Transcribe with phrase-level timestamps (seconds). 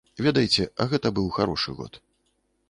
[0.27, 2.01] Ведаеце, а гэта быў харошы год.